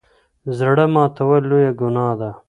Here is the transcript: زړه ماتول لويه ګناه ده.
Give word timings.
زړه 0.57 0.85
ماتول 0.93 1.41
لويه 1.49 1.71
ګناه 1.79 2.13
ده. 2.19 2.29